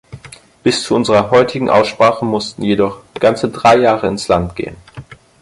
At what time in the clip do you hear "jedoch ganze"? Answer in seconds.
2.63-3.49